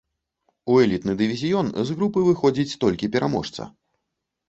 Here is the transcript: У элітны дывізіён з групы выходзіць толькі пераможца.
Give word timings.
У 0.75 0.77
элітны 0.85 1.13
дывізіён 1.19 1.71
з 1.91 1.99
групы 2.01 2.19
выходзіць 2.31 2.77
толькі 2.89 3.15
пераможца. 3.19 3.73